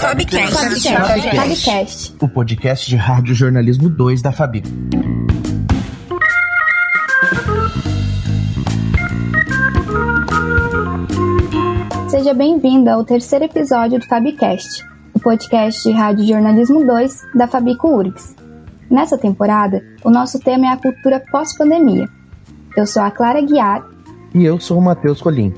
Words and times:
Fabcast. 0.00 0.54
Fabcast. 0.54 1.36
Fabcast. 1.36 2.14
O 2.20 2.28
podcast 2.28 2.88
de 2.88 2.94
rádio 2.94 3.34
jornalismo 3.34 3.88
2 3.88 4.22
da 4.22 4.30
Fabi. 4.30 4.62
Seja 12.08 12.32
bem-vindo 12.32 12.90
ao 12.90 13.04
terceiro 13.04 13.46
episódio 13.46 13.98
do 13.98 14.06
Fabcast, 14.06 14.86
o 15.12 15.18
podcast 15.18 15.82
de 15.82 15.90
rádio 15.90 16.24
jornalismo 16.24 16.86
2 16.86 17.22
da 17.34 17.48
Fabico 17.48 17.88
URGS. 17.88 18.36
Nessa 18.88 19.18
temporada, 19.18 19.82
o 20.04 20.10
nosso 20.10 20.38
tema 20.38 20.66
é 20.66 20.68
a 20.68 20.76
cultura 20.76 21.20
pós-pandemia. 21.32 22.08
Eu 22.76 22.86
sou 22.86 23.02
a 23.02 23.10
Clara 23.10 23.40
Guiar. 23.40 23.86
E 24.34 24.44
eu 24.44 24.58
sou 24.58 24.78
o 24.78 24.82
Matheus 24.82 25.20
Colim. 25.20 25.52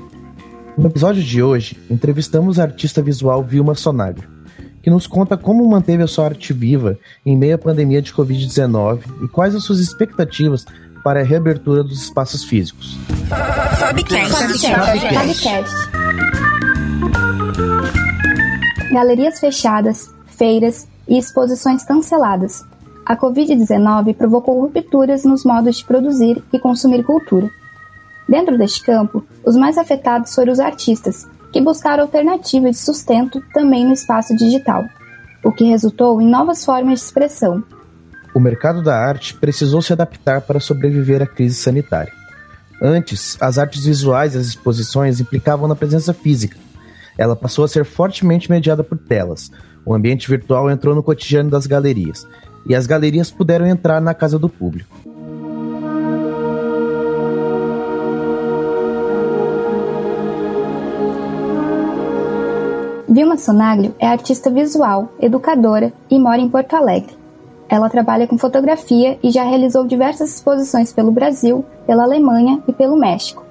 No 0.77 0.87
episódio 0.87 1.23
de 1.23 1.41
hoje, 1.41 1.77
entrevistamos 1.89 2.59
a 2.59 2.63
artista 2.63 3.01
visual 3.01 3.43
Vilma 3.43 3.75
Sonagro 3.75 4.35
que 4.85 4.89
nos 4.91 5.07
conta 5.07 5.35
como 5.35 5.67
manteve 5.67 6.03
a 6.03 6.07
sua 6.07 6.25
arte 6.25 6.53
viva 6.53 6.95
em 7.25 7.35
meio 7.35 7.55
à 7.55 7.57
pandemia 7.57 8.03
de 8.03 8.13
Covid-19 8.13 8.99
e 9.23 9.27
quais 9.27 9.55
as 9.55 9.63
suas 9.63 9.79
expectativas 9.79 10.63
para 11.03 11.21
a 11.21 11.23
reabertura 11.23 11.83
dos 11.83 12.03
espaços 12.03 12.43
físicos. 12.43 12.95
Fabcast. 13.79 14.55
Galerias 18.93 19.39
fechadas, 19.39 20.13
feiras 20.27 20.87
e 21.07 21.17
exposições 21.17 21.83
canceladas. 21.83 22.63
A 23.05 23.15
Covid-19 23.15 24.15
provocou 24.15 24.59
rupturas 24.59 25.23
nos 25.23 25.45
modos 25.45 25.77
de 25.77 25.85
produzir 25.85 26.43
e 26.51 26.57
consumir 26.57 27.03
cultura. 27.03 27.51
Dentro 28.27 28.57
deste 28.57 28.81
campo, 28.81 29.23
os 29.45 29.55
mais 29.55 29.77
afetados 29.77 30.33
foram 30.33 30.51
os 30.51 30.59
artistas, 30.59 31.27
que 31.53 31.61
buscaram 31.61 32.03
alternativas 32.03 32.71
de 32.71 32.81
sustento 32.81 33.43
também 33.53 33.85
no 33.85 33.93
espaço 33.93 34.35
digital, 34.35 34.83
o 35.43 35.51
que 35.51 35.65
resultou 35.65 36.19
em 36.19 36.27
novas 36.27 36.65
formas 36.65 36.99
de 36.99 37.05
expressão. 37.05 37.63
O 38.33 38.39
mercado 38.39 38.81
da 38.81 38.97
arte 38.97 39.35
precisou 39.35 39.83
se 39.83 39.93
adaptar 39.93 40.41
para 40.41 40.59
sobreviver 40.59 41.21
à 41.21 41.27
crise 41.27 41.55
sanitária. 41.55 42.11
Antes, 42.81 43.37
as 43.39 43.59
artes 43.59 43.85
visuais 43.85 44.33
e 44.33 44.39
as 44.39 44.47
exposições 44.47 45.19
implicavam 45.19 45.67
na 45.67 45.75
presença 45.75 46.11
física. 46.11 46.57
Ela 47.17 47.35
passou 47.35 47.63
a 47.63 47.67
ser 47.67 47.85
fortemente 47.85 48.49
mediada 48.49 48.83
por 48.83 48.97
telas. 48.97 49.51
O 49.85 49.93
ambiente 49.93 50.27
virtual 50.27 50.69
entrou 50.69 50.95
no 50.95 51.03
cotidiano 51.03 51.49
das 51.49 51.67
galerias, 51.67 52.27
e 52.65 52.73
as 52.75 52.87
galerias 52.87 53.31
puderam 53.31 53.65
entrar 53.65 54.01
na 54.01 54.13
casa 54.13 54.39
do 54.39 54.49
público. 54.49 54.95
Vilma 63.07 63.37
Sonaglio 63.37 63.95
é 63.97 64.07
artista 64.07 64.49
visual, 64.49 65.07
educadora 65.21 65.93
e 66.09 66.19
mora 66.19 66.41
em 66.41 66.49
Porto 66.49 66.75
Alegre. 66.75 67.15
Ela 67.69 67.89
trabalha 67.89 68.27
com 68.27 68.37
fotografia 68.37 69.17
e 69.23 69.31
já 69.31 69.43
realizou 69.43 69.87
diversas 69.87 70.35
exposições 70.35 70.91
pelo 70.91 71.11
Brasil, 71.11 71.63
pela 71.87 72.03
Alemanha 72.03 72.61
e 72.67 72.73
pelo 72.73 72.97
México. 72.97 73.43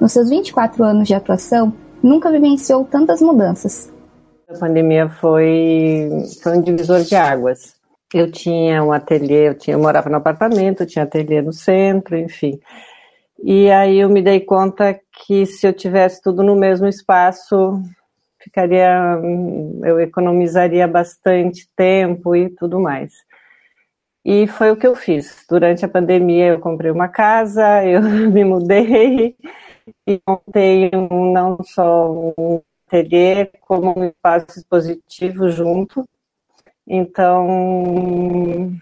Nos 0.00 0.12
seus 0.12 0.30
24 0.30 0.84
anos 0.84 1.08
de 1.08 1.14
atuação, 1.14 1.72
nunca 2.02 2.30
vivenciou 2.30 2.84
tantas 2.84 3.20
mudanças. 3.20 3.92
A 4.48 4.56
pandemia 4.56 5.08
foi, 5.08 6.08
foi 6.42 6.58
um 6.58 6.62
divisor 6.62 7.02
de 7.02 7.16
águas. 7.16 7.77
Eu 8.12 8.30
tinha 8.30 8.82
um 8.82 8.92
ateliê, 8.92 9.48
eu, 9.48 9.54
tinha, 9.54 9.76
eu 9.76 9.80
morava 9.80 10.08
no 10.08 10.16
apartamento, 10.16 10.86
tinha 10.86 11.04
ateliê 11.04 11.42
no 11.42 11.52
centro, 11.52 12.16
enfim. 12.16 12.58
E 13.42 13.70
aí 13.70 13.98
eu 14.00 14.08
me 14.08 14.22
dei 14.22 14.40
conta 14.40 14.98
que 15.12 15.46
se 15.46 15.66
eu 15.66 15.72
tivesse 15.72 16.20
tudo 16.22 16.42
no 16.42 16.56
mesmo 16.56 16.86
espaço, 16.86 17.80
ficaria, 18.40 19.18
eu 19.84 20.00
economizaria 20.00 20.88
bastante 20.88 21.68
tempo 21.76 22.34
e 22.34 22.48
tudo 22.50 22.80
mais. 22.80 23.12
E 24.24 24.46
foi 24.46 24.70
o 24.70 24.76
que 24.76 24.86
eu 24.86 24.94
fiz. 24.94 25.44
Durante 25.48 25.84
a 25.84 25.88
pandemia, 25.88 26.48
eu 26.48 26.60
comprei 26.60 26.90
uma 26.90 27.08
casa, 27.08 27.84
eu 27.86 28.02
me 28.02 28.44
mudei 28.44 29.36
e 30.06 30.20
montei 30.26 30.90
um, 30.94 31.32
não 31.32 31.58
só 31.62 32.10
um 32.36 32.60
ateliê, 32.86 33.46
como 33.60 33.98
um 33.98 34.04
espaço 34.04 34.58
expositivo 34.58 35.48
junto. 35.48 36.04
Então, 36.88 38.72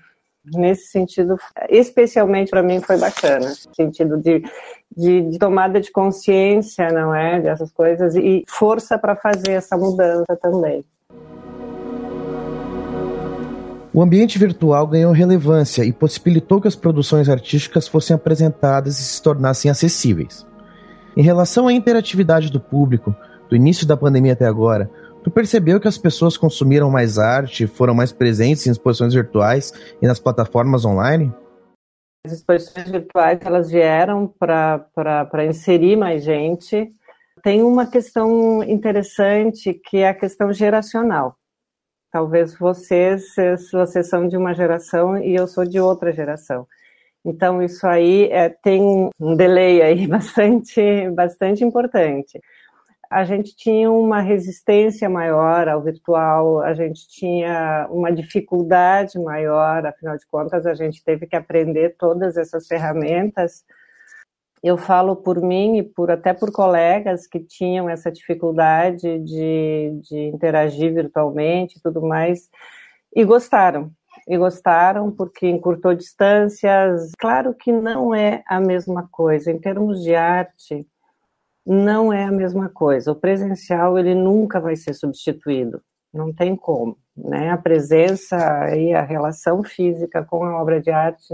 nesse 0.54 0.86
sentido, 0.90 1.36
especialmente 1.68 2.50
para 2.50 2.62
mim 2.62 2.80
foi 2.80 2.96
bacana, 2.98 3.52
sentido 3.74 4.16
de, 4.18 4.44
de, 4.96 5.22
de, 5.22 5.38
tomada 5.38 5.80
de 5.80 5.90
consciência, 5.90 6.88
não 6.90 7.12
é, 7.12 7.40
dessas 7.40 7.72
coisas 7.72 8.14
e 8.14 8.44
força 8.46 8.96
para 8.96 9.16
fazer 9.16 9.52
essa 9.52 9.76
mudança 9.76 10.36
também. 10.40 10.84
O 13.92 14.02
ambiente 14.02 14.38
virtual 14.38 14.86
ganhou 14.86 15.10
relevância 15.10 15.82
e 15.82 15.90
possibilitou 15.90 16.60
que 16.60 16.68
as 16.68 16.76
produções 16.76 17.30
artísticas 17.30 17.88
fossem 17.88 18.14
apresentadas 18.14 19.00
e 19.00 19.02
se 19.02 19.22
tornassem 19.22 19.70
acessíveis. 19.70 20.46
Em 21.16 21.22
relação 21.22 21.66
à 21.66 21.72
interatividade 21.72 22.52
do 22.52 22.60
público, 22.60 23.16
do 23.48 23.56
início 23.56 23.86
da 23.86 23.96
pandemia 23.96 24.34
até 24.34 24.44
agora, 24.44 24.90
Tu 25.26 25.30
percebeu 25.32 25.80
que 25.80 25.88
as 25.88 25.98
pessoas 25.98 26.36
consumiram 26.36 26.88
mais 26.88 27.18
arte, 27.18 27.66
foram 27.66 27.92
mais 27.92 28.12
presentes 28.12 28.64
em 28.64 28.70
exposições 28.70 29.12
virtuais 29.12 29.72
e 30.00 30.06
nas 30.06 30.20
plataformas 30.20 30.84
online? 30.84 31.34
As 32.24 32.34
exposições 32.34 32.88
virtuais 32.88 33.40
elas 33.42 33.68
vieram 33.68 34.32
para 34.38 35.44
inserir 35.44 35.96
mais 35.96 36.22
gente. 36.22 36.92
Tem 37.42 37.60
uma 37.60 37.90
questão 37.90 38.62
interessante 38.62 39.74
que 39.74 39.96
é 39.96 40.10
a 40.10 40.14
questão 40.14 40.52
geracional. 40.52 41.34
Talvez 42.12 42.56
vocês, 42.56 43.34
vocês 43.72 44.08
são 44.08 44.28
de 44.28 44.36
uma 44.36 44.54
geração 44.54 45.18
e 45.18 45.34
eu 45.34 45.48
sou 45.48 45.64
de 45.64 45.80
outra 45.80 46.12
geração. 46.12 46.68
Então 47.24 47.60
isso 47.60 47.84
aí 47.84 48.30
é, 48.30 48.48
tem 48.48 49.10
um 49.18 49.34
delay 49.34 49.82
aí 49.82 50.06
bastante, 50.06 51.10
bastante 51.10 51.64
importante 51.64 52.40
a 53.10 53.24
gente 53.24 53.54
tinha 53.56 53.90
uma 53.90 54.20
resistência 54.20 55.08
maior 55.08 55.68
ao 55.68 55.82
virtual, 55.82 56.60
a 56.60 56.74
gente 56.74 57.08
tinha 57.08 57.86
uma 57.90 58.12
dificuldade 58.12 59.18
maior, 59.18 59.86
afinal 59.86 60.16
de 60.16 60.26
contas, 60.26 60.66
a 60.66 60.74
gente 60.74 61.02
teve 61.04 61.26
que 61.26 61.36
aprender 61.36 61.96
todas 61.98 62.36
essas 62.36 62.66
ferramentas. 62.66 63.64
Eu 64.62 64.76
falo 64.76 65.16
por 65.16 65.40
mim 65.40 65.78
e 65.78 65.82
por 65.82 66.10
até 66.10 66.32
por 66.34 66.50
colegas 66.50 67.26
que 67.26 67.38
tinham 67.38 67.88
essa 67.88 68.10
dificuldade 68.10 69.18
de, 69.20 70.00
de 70.02 70.18
interagir 70.34 70.92
virtualmente 70.92 71.78
e 71.78 71.80
tudo 71.80 72.02
mais, 72.02 72.48
e 73.14 73.24
gostaram. 73.24 73.90
E 74.26 74.36
gostaram 74.36 75.12
porque 75.12 75.46
encurtou 75.46 75.94
distâncias. 75.94 77.12
Claro 77.18 77.54
que 77.54 77.70
não 77.70 78.14
é 78.14 78.42
a 78.46 78.58
mesma 78.60 79.08
coisa. 79.10 79.52
Em 79.52 79.58
termos 79.58 80.02
de 80.02 80.14
arte, 80.14 80.86
não 81.66 82.12
é 82.12 82.24
a 82.24 82.30
mesma 82.30 82.68
coisa. 82.68 83.10
O 83.10 83.16
presencial 83.16 83.98
ele 83.98 84.14
nunca 84.14 84.60
vai 84.60 84.76
ser 84.76 84.94
substituído, 84.94 85.82
não 86.14 86.32
tem 86.32 86.54
como. 86.54 86.96
Né? 87.16 87.50
A 87.50 87.56
presença 87.56 88.36
e 88.76 88.94
a 88.94 89.02
relação 89.02 89.64
física 89.64 90.24
com 90.24 90.44
a 90.44 90.60
obra 90.60 90.80
de 90.80 90.90
arte, 90.90 91.26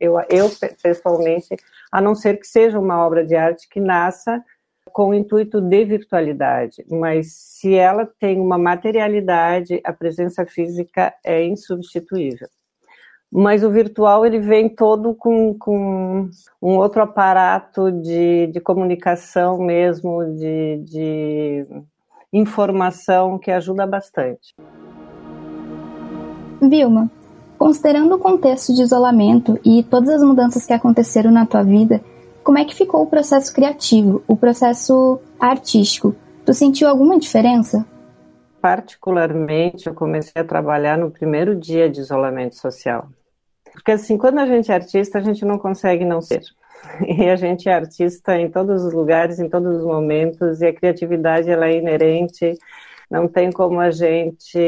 eu, 0.00 0.18
eu 0.28 0.50
pessoalmente, 0.82 1.54
a 1.92 2.00
não 2.00 2.14
ser 2.14 2.38
que 2.38 2.46
seja 2.46 2.80
uma 2.80 3.06
obra 3.06 3.24
de 3.24 3.36
arte 3.36 3.68
que 3.68 3.78
nasça 3.78 4.42
com 4.92 5.10
o 5.10 5.14
intuito 5.14 5.60
de 5.60 5.84
virtualidade, 5.84 6.82
mas 6.90 7.32
se 7.34 7.74
ela 7.74 8.08
tem 8.18 8.40
uma 8.40 8.56
materialidade, 8.56 9.80
a 9.84 9.92
presença 9.92 10.46
física 10.46 11.12
é 11.24 11.44
insubstituível 11.44 12.48
mas 13.36 13.62
o 13.62 13.70
virtual 13.70 14.24
ele 14.24 14.38
vem 14.38 14.66
todo 14.66 15.12
com, 15.12 15.52
com 15.58 16.30
um 16.62 16.78
outro 16.78 17.02
aparato 17.02 17.92
de, 17.92 18.46
de 18.46 18.60
comunicação 18.60 19.58
mesmo, 19.58 20.24
de, 20.34 20.78
de 20.86 21.66
informação 22.32 23.38
que 23.38 23.50
ajuda 23.50 23.86
bastante. 23.86 24.54
Vilma, 26.62 27.10
considerando 27.58 28.14
o 28.14 28.18
contexto 28.18 28.72
de 28.72 28.80
isolamento 28.80 29.58
e 29.62 29.82
todas 29.82 30.08
as 30.08 30.22
mudanças 30.22 30.64
que 30.64 30.72
aconteceram 30.72 31.30
na 31.30 31.44
tua 31.44 31.62
vida, 31.62 32.00
como 32.42 32.56
é 32.56 32.64
que 32.64 32.74
ficou 32.74 33.02
o 33.02 33.06
processo 33.06 33.52
criativo, 33.52 34.22
o 34.26 34.34
processo 34.34 35.20
artístico? 35.38 36.16
Tu 36.46 36.54
sentiu 36.54 36.88
alguma 36.88 37.18
diferença? 37.18 37.84
particularmente, 38.66 39.86
eu 39.86 39.94
comecei 39.94 40.42
a 40.42 40.44
trabalhar 40.44 40.98
no 40.98 41.08
primeiro 41.08 41.54
dia 41.54 41.88
de 41.88 42.00
isolamento 42.00 42.56
social. 42.56 43.08
Porque, 43.76 43.92
assim, 43.92 44.16
quando 44.16 44.38
a 44.38 44.46
gente 44.46 44.72
é 44.72 44.74
artista, 44.74 45.18
a 45.18 45.20
gente 45.20 45.44
não 45.44 45.58
consegue 45.58 46.04
não 46.04 46.20
ser. 46.20 46.40
E 47.06 47.28
a 47.28 47.36
gente 47.36 47.68
é 47.68 47.74
artista 47.74 48.38
em 48.38 48.48
todos 48.48 48.84
os 48.84 48.92
lugares, 48.92 49.38
em 49.38 49.48
todos 49.48 49.78
os 49.78 49.84
momentos, 49.84 50.62
e 50.62 50.66
a 50.66 50.72
criatividade 50.72 51.50
ela 51.50 51.66
é 51.66 51.76
inerente, 51.76 52.54
não 53.10 53.26
tem 53.26 53.50
como 53.50 53.80
a 53.80 53.90
gente 53.90 54.58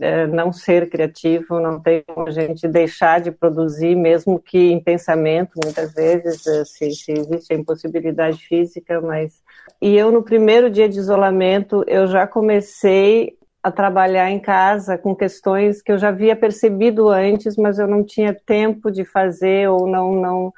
é, 0.00 0.26
não 0.26 0.52
ser 0.52 0.88
criativo, 0.90 1.58
não 1.58 1.80
tem 1.80 2.04
como 2.06 2.28
a 2.28 2.30
gente 2.30 2.68
deixar 2.68 3.20
de 3.20 3.30
produzir, 3.30 3.96
mesmo 3.96 4.38
que 4.38 4.70
em 4.70 4.80
pensamento, 4.80 5.52
muitas 5.64 5.92
vezes, 5.94 6.46
é, 6.46 6.64
se, 6.64 6.90
se 6.92 7.12
existe 7.12 7.52
a 7.52 7.56
impossibilidade 7.56 8.38
física, 8.38 9.00
mas... 9.00 9.42
E 9.80 9.96
eu, 9.96 10.12
no 10.12 10.22
primeiro 10.22 10.70
dia 10.70 10.88
de 10.88 10.98
isolamento, 10.98 11.84
eu 11.86 12.06
já 12.06 12.26
comecei 12.26 13.37
a 13.68 13.72
trabalhar 13.72 14.30
em 14.30 14.40
casa 14.40 14.98
com 14.98 15.14
questões 15.14 15.80
que 15.80 15.92
eu 15.92 15.98
já 15.98 16.08
havia 16.08 16.34
percebido 16.34 17.08
antes, 17.08 17.56
mas 17.56 17.78
eu 17.78 17.86
não 17.86 18.02
tinha 18.04 18.34
tempo 18.34 18.90
de 18.90 19.04
fazer 19.04 19.68
ou 19.68 19.86
não, 19.86 20.12
não, 20.12 20.54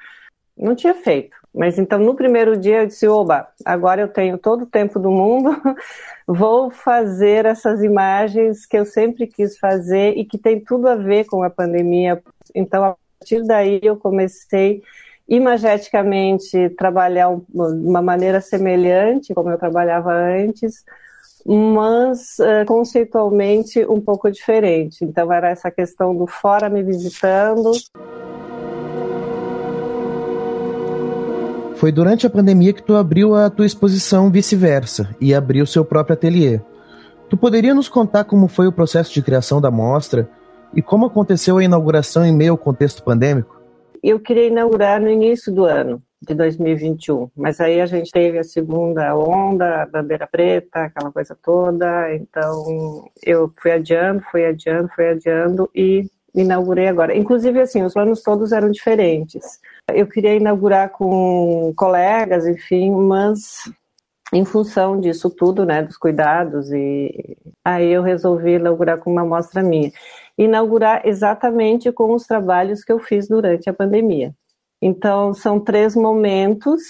não 0.57 0.75
tinha 0.75 0.95
feito. 0.95 1.37
Mas 1.55 1.79
então 1.79 1.99
no 1.99 2.15
primeiro 2.15 2.57
dia 2.57 2.83
eu 2.83 2.87
disse: 2.87 3.09
oba, 3.09 3.49
agora 3.65 4.01
eu 4.01 4.09
tenho 4.09 4.39
todo 4.39 4.62
o 4.62 4.67
tempo 4.67 4.99
do 4.99 5.11
mundo, 5.11 5.61
vou 6.27 6.71
fazer 6.71 7.45
essas 7.45 7.83
imagens 7.83 8.65
que 8.67 8.79
eu 8.79 8.85
sempre 8.85 9.27
quis 9.27 9.59
fazer 9.59 10.17
e 10.17 10.25
que 10.25 10.39
tem 10.39 10.61
tudo 10.61 10.89
a 10.89 10.95
ver 10.95 11.25
com 11.27 11.43
a 11.43 11.51
pandemia. 11.51 12.23
Então 12.55 12.85
a 12.85 12.97
partir 13.19 13.43
daí 13.45 13.81
eu 13.83 13.97
comecei 13.97 14.83
imageticamente 15.29 16.71
trabalhar 16.71 17.35
de 17.37 17.87
uma 17.87 18.03
maneira 18.03 18.41
semelhante 18.41 19.33
como 19.35 19.51
eu 19.51 19.59
trabalhava 19.59 20.13
antes, 20.13 20.85
mas 21.47 22.39
uh, 22.39 22.65
conceitualmente 22.67 23.85
um 23.87 24.01
pouco 24.01 24.31
diferente. 24.31 25.05
Então 25.05 25.33
era 25.33 25.51
essa 25.51 25.71
questão 25.71 26.17
do 26.17 26.27
fora 26.27 26.69
me 26.69 26.83
visitando. 26.83 27.73
Foi 31.77 31.91
durante 31.91 32.27
a 32.27 32.31
pandemia 32.31 32.73
que 32.73 32.83
tu 32.83 32.95
abriu 32.95 33.35
a 33.35 33.49
tua 33.49 33.65
exposição 33.65 34.31
Vice-Versa 34.31 35.17
e 35.21 35.35
abriu 35.35 35.65
seu 35.65 35.85
próprio 35.85 36.15
ateliê. 36.15 36.61
Tu 37.29 37.37
poderia 37.37 37.73
nos 37.73 37.89
contar 37.89 38.25
como 38.25 38.49
foi 38.49 38.67
o 38.67 38.73
processo 38.73 39.13
de 39.13 39.23
criação 39.23 39.61
da 39.61 39.71
mostra 39.71 40.29
e 40.75 40.83
como 40.83 41.07
aconteceu 41.07 41.57
a 41.57 41.65
inauguração 41.65 42.25
em 42.25 42.37
meio 42.37 42.53
ao 42.53 42.59
contexto 42.59 43.03
pandêmico? 43.03 43.61
Eu 44.03 44.21
queria 44.21 44.49
inaugurar 44.49 45.01
no 45.01 45.09
início 45.09 45.53
do 45.53 45.65
ano 45.65 46.03
de 46.22 46.34
2021, 46.34 47.31
mas 47.34 47.61
aí 47.61 47.81
a 47.81 47.87
gente 47.87 48.11
teve 48.11 48.38
a 48.38 48.44
segunda 48.44 49.17
onda, 49.17 49.82
a 49.82 49.87
bandeira 49.87 50.26
preta, 50.26 50.84
aquela 50.84 51.11
coisa 51.11 51.37
toda, 51.43 52.14
então 52.14 53.08
eu 53.25 53.50
fui 53.56 53.72
adiando, 53.72 54.22
fui 54.31 54.44
adiando, 54.44 54.88
fui 54.94 55.08
adiando 55.08 55.70
e 55.75 56.05
inaugurei 56.34 56.88
agora. 56.88 57.17
Inclusive, 57.17 57.61
assim, 57.61 57.82
os 57.82 57.94
planos 57.94 58.22
todos 58.22 58.52
eram 58.52 58.70
diferentes. 58.70 59.58
Eu 59.93 60.06
queria 60.06 60.34
inaugurar 60.34 60.90
com 60.90 61.72
colegas, 61.75 62.46
enfim, 62.46 62.90
mas 62.90 63.62
em 64.32 64.44
função 64.44 65.00
disso 65.00 65.28
tudo, 65.28 65.64
né, 65.64 65.82
dos 65.82 65.96
cuidados, 65.96 66.70
e 66.70 67.37
aí 67.64 67.90
eu 67.90 68.02
resolvi 68.02 68.52
inaugurar 68.52 68.99
com 68.99 69.11
uma 69.11 69.22
amostra 69.22 69.62
minha. 69.62 69.90
Inaugurar 70.38 71.02
exatamente 71.05 71.90
com 71.93 72.14
os 72.14 72.26
trabalhos 72.26 72.84
que 72.84 72.93
eu 72.93 72.99
fiz 72.99 73.28
durante 73.28 73.69
a 73.69 73.75
pandemia. 73.75 74.32
Então, 74.82 75.35
são 75.35 75.61
três 75.61 75.94
momentos, 75.94 76.82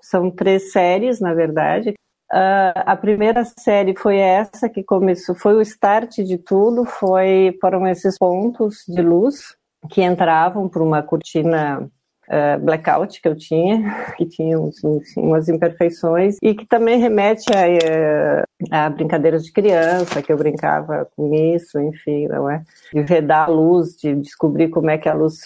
são 0.00 0.30
três 0.30 0.72
séries, 0.72 1.20
na 1.20 1.34
verdade, 1.34 1.94
Uh, 2.30 2.76
a 2.84 2.94
primeira 2.94 3.42
série 3.42 3.96
foi 3.96 4.18
essa 4.18 4.68
que 4.68 4.82
começou, 4.82 5.34
foi 5.34 5.54
o 5.54 5.62
start 5.62 6.18
de 6.18 6.36
tudo, 6.36 6.84
foi 6.84 7.56
foram 7.58 7.86
esses 7.86 8.18
pontos 8.18 8.84
de 8.86 9.00
luz 9.00 9.56
que 9.88 10.02
entravam 10.02 10.68
por 10.68 10.82
uma 10.82 11.02
cortina 11.02 11.80
uh, 12.28 12.60
blackout 12.60 13.22
que 13.22 13.28
eu 13.28 13.34
tinha, 13.34 14.12
que 14.18 14.26
tinha 14.26 14.60
uns, 14.60 14.76
umas 15.16 15.48
imperfeições 15.48 16.36
e 16.42 16.54
que 16.54 16.66
também 16.66 16.98
remete 16.98 17.46
a, 17.50 18.84
a, 18.84 18.90
brincadeiras 18.90 19.42
de 19.42 19.50
criança, 19.50 20.20
que 20.20 20.30
eu 20.30 20.36
brincava 20.36 21.08
com 21.16 21.32
isso, 21.32 21.80
enfim, 21.80 22.28
não 22.28 22.50
é? 22.50 22.62
De 22.92 23.02
vedar 23.04 23.48
a 23.48 23.50
luz, 23.50 23.96
de 23.96 24.14
descobrir 24.14 24.68
como 24.68 24.90
é 24.90 24.98
que 24.98 25.08
a 25.08 25.14
luz 25.14 25.38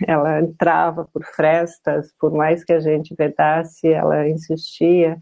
ela 0.06 0.40
entrava 0.40 1.08
por 1.12 1.24
frestas, 1.24 2.12
por 2.18 2.32
mais 2.32 2.64
que 2.64 2.72
a 2.72 2.80
gente 2.80 3.14
vedasse, 3.14 3.88
ela 3.88 4.28
insistia. 4.28 5.18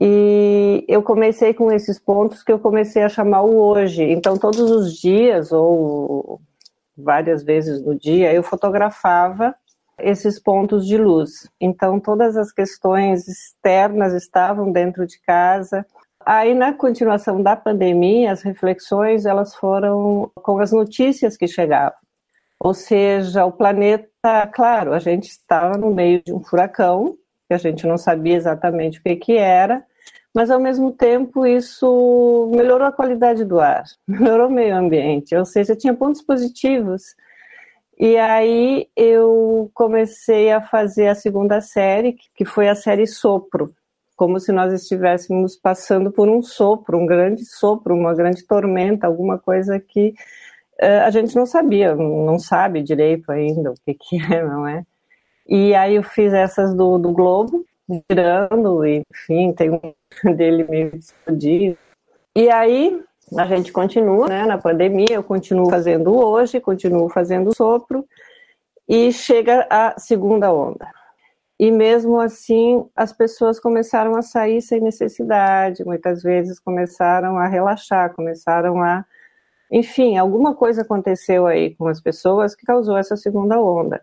E 0.00 0.84
eu 0.88 1.02
comecei 1.02 1.54
com 1.54 1.70
esses 1.70 1.98
pontos 1.98 2.42
que 2.42 2.52
eu 2.52 2.58
comecei 2.58 3.02
a 3.02 3.08
chamar 3.08 3.42
o 3.42 3.56
hoje. 3.56 4.02
Então, 4.02 4.36
todos 4.36 4.70
os 4.70 4.94
dias, 4.94 5.52
ou 5.52 6.40
várias 6.96 7.42
vezes 7.42 7.82
no 7.82 7.94
dia, 7.94 8.32
eu 8.32 8.42
fotografava 8.42 9.54
esses 9.98 10.40
pontos 10.40 10.86
de 10.86 10.98
luz. 10.98 11.48
Então, 11.60 12.00
todas 12.00 12.36
as 12.36 12.52
questões 12.52 13.28
externas 13.28 14.12
estavam 14.12 14.72
dentro 14.72 15.06
de 15.06 15.20
casa. 15.20 15.86
Aí, 16.26 16.54
na 16.54 16.72
continuação 16.72 17.42
da 17.42 17.54
pandemia, 17.54 18.32
as 18.32 18.42
reflexões 18.42 19.24
elas 19.24 19.54
foram 19.54 20.30
com 20.34 20.58
as 20.58 20.72
notícias 20.72 21.36
que 21.36 21.46
chegavam. 21.46 22.03
Ou 22.64 22.72
seja, 22.72 23.44
o 23.44 23.52
planeta, 23.52 24.46
claro, 24.50 24.94
a 24.94 24.98
gente 24.98 25.28
estava 25.28 25.76
no 25.76 25.94
meio 25.94 26.22
de 26.24 26.32
um 26.32 26.42
furacão, 26.42 27.14
que 27.46 27.52
a 27.52 27.58
gente 27.58 27.86
não 27.86 27.98
sabia 27.98 28.34
exatamente 28.36 28.98
o 28.98 29.02
que, 29.02 29.16
que 29.16 29.36
era, 29.36 29.84
mas 30.34 30.50
ao 30.50 30.58
mesmo 30.58 30.90
tempo 30.90 31.46
isso 31.46 32.50
melhorou 32.56 32.86
a 32.86 32.92
qualidade 32.92 33.44
do 33.44 33.60
ar, 33.60 33.84
melhorou 34.08 34.48
o 34.48 34.50
meio 34.50 34.74
ambiente, 34.74 35.36
ou 35.36 35.44
seja, 35.44 35.76
tinha 35.76 35.92
pontos 35.92 36.22
positivos. 36.22 37.14
E 37.98 38.16
aí 38.16 38.88
eu 38.96 39.70
comecei 39.74 40.50
a 40.50 40.62
fazer 40.62 41.08
a 41.08 41.14
segunda 41.14 41.60
série, 41.60 42.16
que 42.34 42.46
foi 42.46 42.70
a 42.70 42.74
série 42.74 43.06
Sopro, 43.06 43.74
como 44.16 44.40
se 44.40 44.52
nós 44.52 44.72
estivéssemos 44.72 45.54
passando 45.54 46.10
por 46.10 46.30
um 46.30 46.40
sopro, 46.42 46.96
um 46.96 47.04
grande 47.04 47.44
sopro, 47.44 47.94
uma 47.94 48.14
grande 48.14 48.42
tormenta, 48.46 49.06
alguma 49.06 49.38
coisa 49.38 49.78
que 49.78 50.14
a 50.80 51.10
gente 51.10 51.34
não 51.36 51.46
sabia, 51.46 51.94
não 51.94 52.38
sabe 52.38 52.82
direito 52.82 53.30
ainda 53.30 53.70
o 53.70 53.74
que, 53.84 53.94
que 53.94 54.16
é, 54.32 54.42
não 54.42 54.66
é? 54.66 54.84
E 55.46 55.74
aí 55.74 55.96
eu 55.96 56.02
fiz 56.02 56.32
essas 56.32 56.74
do, 56.74 56.98
do 56.98 57.12
Globo, 57.12 57.64
girando, 58.10 58.84
enfim, 58.86 59.52
tem 59.52 59.70
um 59.70 59.94
dele 60.34 60.64
meio 60.64 60.96
explodido. 60.96 61.76
E 62.34 62.50
aí 62.50 63.02
a 63.36 63.46
gente 63.46 63.72
continua, 63.72 64.28
né, 64.28 64.46
na 64.46 64.58
pandemia, 64.58 65.12
eu 65.12 65.22
continuo 65.22 65.70
fazendo 65.70 66.14
hoje, 66.14 66.60
continuo 66.60 67.08
fazendo 67.08 67.54
sopro, 67.54 68.04
e 68.88 69.12
chega 69.12 69.66
a 69.70 69.98
segunda 69.98 70.52
onda. 70.52 70.88
E 71.58 71.70
mesmo 71.70 72.20
assim, 72.20 72.84
as 72.94 73.12
pessoas 73.12 73.60
começaram 73.60 74.16
a 74.16 74.22
sair 74.22 74.60
sem 74.60 74.80
necessidade, 74.80 75.84
muitas 75.84 76.22
vezes 76.22 76.58
começaram 76.58 77.38
a 77.38 77.46
relaxar, 77.46 78.12
começaram 78.14 78.82
a. 78.82 79.04
Enfim, 79.74 80.16
alguma 80.16 80.54
coisa 80.54 80.82
aconteceu 80.82 81.48
aí 81.48 81.74
com 81.74 81.88
as 81.88 82.00
pessoas 82.00 82.54
que 82.54 82.64
causou 82.64 82.96
essa 82.96 83.16
segunda 83.16 83.60
onda 83.60 84.00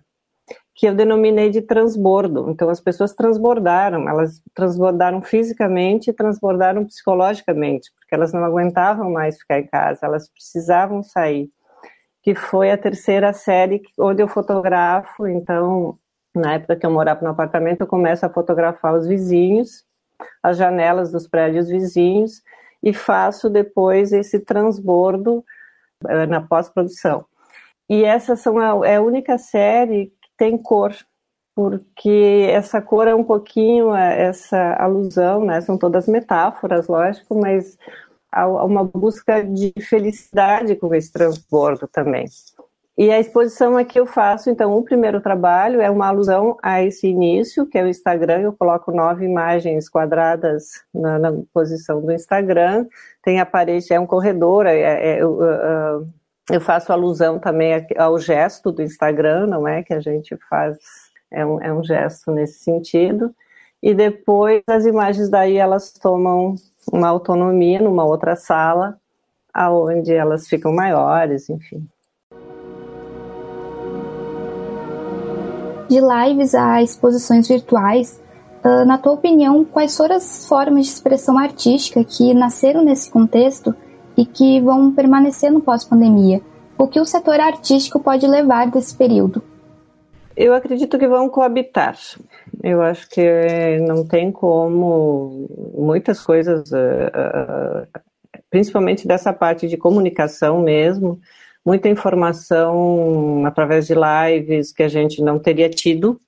que 0.76 0.86
eu 0.86 0.94
denominei 0.94 1.50
de 1.50 1.62
transbordo. 1.62 2.50
Então, 2.50 2.70
as 2.70 2.82
pessoas 2.82 3.14
transbordaram, 3.14 4.10
elas 4.10 4.42
transbordaram 4.54 5.22
fisicamente 5.22 6.10
e 6.10 6.14
transbordaram 6.14 6.86
psicologicamente, 6.86 7.90
porque 7.94 8.14
elas 8.16 8.34
não 8.34 8.44
aguentavam 8.44 9.12
mais 9.12 9.38
ficar 9.38 9.60
em 9.60 9.68
casa, 9.68 10.00
elas 10.04 10.30
precisavam 10.30 11.04
sair. 11.04 11.50
Que 12.22 12.36
foi 12.36 12.70
a 12.72 12.78
terceira 12.78 13.32
série 13.32 13.82
onde 13.98 14.22
eu 14.22 14.28
fotografo. 14.28 15.26
Então, 15.26 15.98
na 16.36 16.56
época 16.56 16.76
que 16.76 16.86
eu 16.86 16.92
morava 16.92 17.22
no 17.22 17.30
apartamento, 17.30 17.82
eu 17.82 17.88
começo 17.88 18.26
a 18.26 18.30
fotografar 18.30 18.94
os 18.94 19.08
vizinhos, 19.08 19.86
as 20.44 20.58
janelas 20.58 21.12
dos 21.14 21.28
prédios 21.28 21.70
vizinhos, 21.70 22.42
e 22.84 22.92
faço 22.92 23.50
depois 23.50 24.12
esse 24.12 24.40
transbordo 24.40 25.46
na 26.28 26.42
pós-produção. 26.42 27.26
E 27.90 28.04
essa 28.04 28.36
são 28.36 28.58
a, 28.58 28.88
é 28.88 28.96
a 28.96 29.02
única 29.02 29.38
série 29.38 30.14
tem 30.38 30.58
cor, 30.58 30.96
porque 31.56 32.48
essa 32.50 32.82
cor 32.82 33.08
é 33.08 33.14
um 33.14 33.24
pouquinho 33.24 33.94
é, 33.94 34.24
essa 34.24 34.76
alusão, 34.76 35.46
né? 35.46 35.62
São 35.62 35.78
todas 35.78 36.08
metáforas, 36.08 36.88
lógico, 36.88 37.40
mas 37.40 37.78
há 38.32 38.48
uma 38.48 38.84
busca 38.84 39.44
de 39.44 39.74
felicidade 39.82 40.76
com 40.76 40.94
esse 40.96 41.12
transbordo 41.12 41.88
também. 41.88 42.26
E 43.02 43.10
a 43.10 43.20
exposição 43.20 43.76
aqui 43.78 44.00
eu 44.00 44.06
faço, 44.06 44.48
então, 44.48 44.78
o 44.78 44.84
primeiro 44.84 45.20
trabalho 45.20 45.82
é 45.82 45.90
uma 45.90 46.06
alusão 46.06 46.56
a 46.62 46.84
esse 46.84 47.08
início, 47.08 47.66
que 47.66 47.76
é 47.76 47.84
o 47.84 47.88
Instagram. 47.88 48.42
Eu 48.42 48.54
coloco 48.54 48.92
nove 48.92 49.26
imagens 49.26 49.90
quadradas 49.90 50.84
na, 50.94 51.18
na 51.18 51.34
posição 51.52 52.00
do 52.00 52.12
Instagram. 52.12 52.86
Tem 53.24 53.40
a 53.40 53.46
parede, 53.46 53.92
é 53.92 54.00
um 54.00 54.06
corredor, 54.06 54.68
é, 54.68 54.80
é, 54.80 55.18
é 55.18 55.26
uh, 55.26 56.08
eu 56.52 56.62
faço 56.62 56.94
alusão 56.94 57.40
também 57.40 57.88
ao 57.98 58.20
gesto 58.20 58.72
do 58.72 58.84
Instagram, 58.84 59.48
não 59.48 59.68
é? 59.68 59.82
Que 59.82 59.96
a 59.96 60.00
gente 60.00 60.38
faz, 60.48 60.78
é 61.32 61.44
um, 61.44 61.60
é 61.60 61.74
um 61.74 61.84
gesto 61.84 62.30
nesse 62.30 62.60
sentido. 62.60 63.34
E 63.82 63.96
depois 63.96 64.62
as 64.68 64.86
imagens 64.86 65.28
daí 65.28 65.58
elas 65.58 65.92
tomam 65.92 66.54
uma 66.94 67.08
autonomia 67.08 67.82
numa 67.82 68.06
outra 68.06 68.36
sala, 68.36 68.96
aonde 69.52 70.14
elas 70.14 70.48
ficam 70.48 70.72
maiores, 70.72 71.50
enfim. 71.50 71.90
De 75.92 76.00
lives 76.00 76.56
a 76.56 76.82
exposições 76.82 77.50
virtuais, 77.50 78.18
na 78.64 78.98
tua 78.98 79.12
opinião, 79.12 79.66
quais 79.66 79.98
foram 79.98 80.16
as 80.16 80.46
formas 80.46 80.86
de 80.86 80.92
expressão 80.94 81.38
artística 81.38 82.02
que 82.02 82.34
nasceram 82.34 82.82
nesse 82.82 83.12
contexto 83.12 83.76
e 84.16 84.26
que 84.26 84.62
vão 84.62 84.94
permanecer 84.94 85.52
no 85.52 85.60
pós-pandemia. 85.60 86.40
O 86.78 86.88
que 86.88 86.98
o 86.98 87.04
setor 87.04 87.42
artístico 87.42 88.00
pode 88.00 88.26
levar 88.26 88.72
desse 88.72 88.96
período? 88.96 89.44
Eu 90.34 90.54
acredito 90.54 90.98
que 90.98 91.10
vão 91.10 91.28
coabitar. 91.28 91.98
Eu 92.64 92.82
acho 92.82 93.10
que 93.10 93.78
não 93.86 94.08
tem 94.08 94.32
como 94.32 95.46
muitas 95.78 96.22
coisas, 96.22 96.72
eh, 96.72 97.12
eh, 97.14 98.00
principalmente 98.50 99.06
dessa 99.06 99.34
parte 99.34 99.68
de 99.68 99.76
comunicação 99.76 100.62
mesmo, 100.62 101.20
muita 101.66 101.90
informação 101.90 103.46
através 103.46 103.88
de 103.88 103.94
lives 103.94 104.72
que 104.72 104.84
a 104.84 104.88
gente 104.88 105.22
não 105.22 105.40
teria 105.40 105.70
tido, 105.70 106.20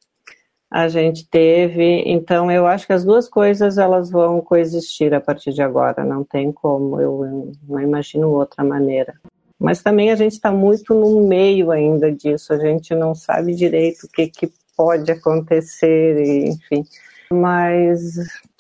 a 0.71 0.87
gente 0.87 1.27
teve. 1.29 2.03
Então 2.05 2.51
eu 2.51 2.65
acho 2.65 2.87
que 2.87 2.93
as 2.93 3.03
duas 3.03 3.29
coisas 3.29 3.77
elas 3.77 4.09
vão 4.09 4.41
coexistir 4.41 5.13
a 5.13 5.21
partir 5.21 5.53
de 5.53 5.61
agora. 5.61 6.03
Não 6.03 6.23
tem 6.23 6.51
como. 6.51 6.99
Eu 6.99 7.51
não 7.67 7.79
imagino 7.79 8.31
outra 8.31 8.63
maneira. 8.63 9.13
Mas 9.59 9.83
também 9.83 10.11
a 10.11 10.15
gente 10.15 10.33
está 10.33 10.51
muito 10.51 10.93
no 10.93 11.27
meio 11.27 11.71
ainda 11.71 12.11
disso. 12.11 12.53
A 12.53 12.57
gente 12.57 12.93
não 12.95 13.13
sabe 13.13 13.53
direito 13.53 14.05
o 14.05 14.09
que, 14.09 14.27
que 14.27 14.51
pode 14.75 15.11
acontecer, 15.11 16.47
enfim. 16.47 16.83
Mas 17.31 18.15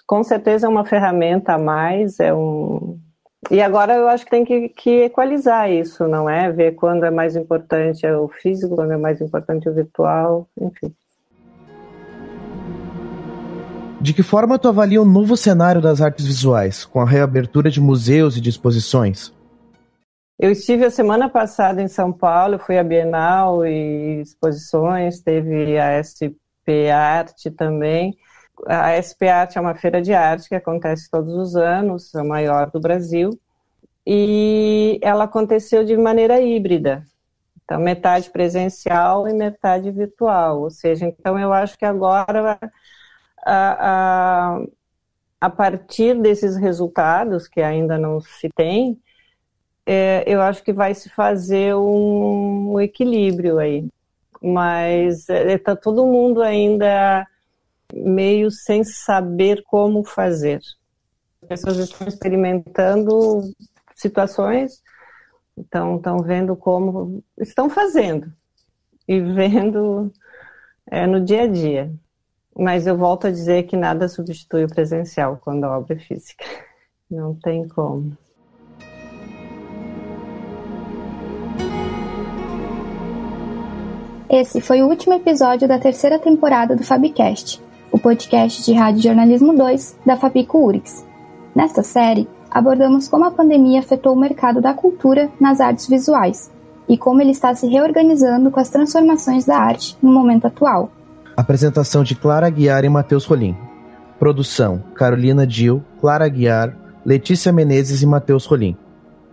com 0.05 0.23
certeza 0.23 0.67
é 0.67 0.69
uma 0.69 0.85
ferramenta 0.85 1.53
a 1.53 1.57
mais, 1.57 2.19
é 2.19 2.33
um, 2.33 2.99
e 3.49 3.61
agora 3.61 3.95
eu 3.95 4.07
acho 4.07 4.25
que 4.25 4.31
tem 4.31 4.45
que, 4.45 4.69
que, 4.69 5.03
equalizar 5.03 5.71
isso, 5.71 6.07
não 6.07 6.29
é? 6.29 6.51
Ver 6.51 6.75
quando 6.75 7.03
é 7.03 7.11
mais 7.11 7.35
importante 7.35 8.05
o 8.07 8.27
físico, 8.27 8.75
quando 8.75 8.91
é 8.91 8.97
mais 8.97 9.21
importante 9.21 9.67
o 9.67 9.73
virtual, 9.73 10.47
enfim. 10.59 10.93
De 14.01 14.13
que 14.13 14.21
forma 14.21 14.59
tu 14.59 14.67
avalia 14.67 15.01
o 15.01 15.05
novo 15.05 15.37
cenário 15.37 15.81
das 15.81 16.01
artes 16.01 16.25
visuais, 16.25 16.83
com 16.83 16.99
a 16.99 17.05
reabertura 17.05 17.71
de 17.71 17.79
museus 17.79 18.35
e 18.35 18.41
de 18.41 18.49
exposições? 18.49 19.33
Eu 20.37 20.51
estive 20.51 20.83
a 20.83 20.91
semana 20.91 21.29
passada 21.29 21.81
em 21.81 21.87
São 21.87 22.11
Paulo, 22.11 22.59
fui 22.59 22.77
à 22.77 22.83
Bienal 22.83 23.65
e 23.65 24.19
exposições, 24.21 25.21
teve 25.21 25.77
a 25.77 26.03
SP 26.03 26.35
Arte 26.91 27.49
também. 27.49 28.13
A 28.67 28.93
SP 28.95 29.27
Arte 29.27 29.57
é 29.57 29.61
uma 29.61 29.75
feira 29.75 30.01
de 30.01 30.13
arte 30.13 30.49
que 30.49 30.55
acontece 30.55 31.09
todos 31.09 31.33
os 31.33 31.55
anos, 31.55 32.13
é 32.15 32.19
a 32.19 32.23
maior 32.23 32.69
do 32.71 32.79
Brasil, 32.79 33.29
e 34.05 34.99
ela 35.01 35.25
aconteceu 35.25 35.83
de 35.83 35.95
maneira 35.97 36.39
híbrida. 36.41 37.05
Então, 37.63 37.79
metade 37.79 38.29
presencial 38.29 39.27
e 39.27 39.33
metade 39.33 39.89
virtual. 39.91 40.61
Ou 40.61 40.69
seja, 40.69 41.05
então 41.05 41.39
eu 41.39 41.53
acho 41.53 41.77
que 41.77 41.85
agora, 41.85 42.59
a, 43.45 44.57
a, 44.57 44.61
a 45.41 45.49
partir 45.49 46.19
desses 46.19 46.57
resultados, 46.57 47.47
que 47.47 47.61
ainda 47.61 47.97
não 47.97 48.19
se 48.19 48.49
tem, 48.55 48.99
é, 49.85 50.23
eu 50.27 50.41
acho 50.41 50.63
que 50.63 50.73
vai 50.73 50.93
se 50.93 51.09
fazer 51.09 51.75
um, 51.75 52.73
um 52.73 52.81
equilíbrio 52.81 53.59
aí. 53.59 53.87
Mas 54.41 55.29
está 55.29 55.33
é, 55.33 55.57
tá 55.57 55.75
todo 55.75 56.05
mundo 56.05 56.41
ainda 56.41 57.25
meio 57.93 58.49
sem 58.49 58.83
saber 58.83 59.63
como 59.63 60.03
fazer. 60.03 60.59
As 61.43 61.47
pessoas 61.47 61.77
estão 61.77 62.07
experimentando 62.07 63.41
situações, 63.95 64.81
então 65.57 65.97
estão 65.97 66.17
vendo 66.19 66.55
como 66.55 67.23
estão 67.37 67.69
fazendo 67.69 68.31
e 69.07 69.19
vendo 69.19 70.11
é, 70.89 71.05
no 71.05 71.21
dia 71.21 71.43
a 71.43 71.47
dia. 71.47 71.93
Mas 72.55 72.85
eu 72.85 72.97
volto 72.97 73.27
a 73.27 73.31
dizer 73.31 73.63
que 73.63 73.75
nada 73.75 74.07
substitui 74.07 74.65
o 74.65 74.69
presencial 74.69 75.37
quando 75.37 75.63
a 75.63 75.77
obra 75.77 75.95
é 75.95 75.99
física. 75.99 76.45
Não 77.09 77.35
tem 77.35 77.67
como. 77.67 78.17
Esse 84.29 84.61
foi 84.61 84.81
o 84.81 84.87
último 84.87 85.13
episódio 85.13 85.67
da 85.67 85.77
terceira 85.77 86.17
temporada 86.17 86.75
do 86.75 86.83
Fabcast, 86.83 87.61
podcast 88.03 88.65
de 88.65 88.73
Rádio 88.73 89.01
Jornalismo 89.01 89.55
2 89.55 89.95
da 90.05 90.17
Fabico 90.17 90.57
Urix. 90.59 91.05
Nesta 91.55 91.81
série, 91.81 92.27
abordamos 92.51 93.07
como 93.07 93.23
a 93.23 93.31
pandemia 93.31 93.79
afetou 93.79 94.11
o 94.11 94.19
mercado 94.19 94.59
da 94.59 94.73
cultura 94.73 95.29
nas 95.39 95.61
artes 95.61 95.87
visuais 95.87 96.51
e 96.87 96.97
como 96.97 97.21
ele 97.21 97.31
está 97.31 97.55
se 97.55 97.65
reorganizando 97.65 98.51
com 98.51 98.59
as 98.59 98.69
transformações 98.69 99.45
da 99.45 99.57
arte 99.57 99.97
no 100.03 100.11
momento 100.11 100.45
atual. 100.45 100.91
Apresentação 101.37 102.03
de 102.03 102.13
Clara 102.13 102.45
Aguiar 102.45 102.83
e 102.83 102.89
Matheus 102.89 103.23
Rolim. 103.23 103.55
Produção: 104.19 104.83
Carolina 104.95 105.47
Dil, 105.47 105.81
Clara 106.01 106.25
Aguiar, 106.25 106.75
Letícia 107.05 107.53
Menezes 107.53 108.01
e 108.01 108.05
Matheus 108.05 108.45
Rolim. 108.45 108.75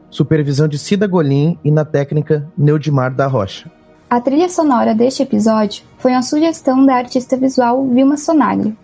Supervisão 0.08 0.68
de 0.68 0.78
Cida 0.78 1.08
Golim 1.08 1.58
e 1.64 1.72
na 1.72 1.84
técnica 1.84 2.48
Neudimar 2.56 3.12
da 3.12 3.26
Rocha. 3.26 3.68
A 4.10 4.20
trilha 4.20 4.48
sonora 4.48 4.92
deste 4.92 5.22
episódio 5.22 5.84
foi 5.98 6.10
uma 6.10 6.22
sugestão 6.22 6.84
da 6.84 6.96
artista 6.96 7.36
visual 7.36 7.86
Vilma 7.86 8.16
Sonagli. 8.16 8.76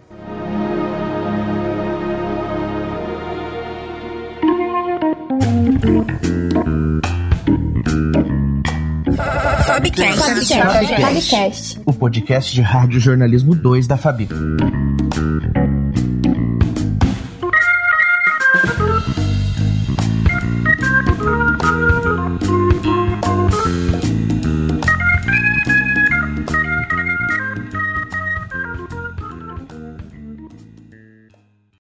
Fabcast. 9.66 10.54
Fabcast. 11.00 11.80
O 11.85 11.92
podcast 11.92 12.54
de 12.54 12.62
rádio 12.62 13.00
jornalismo 13.00 13.52
2 13.52 13.88
da 13.88 13.97
Fabi. 13.97 14.28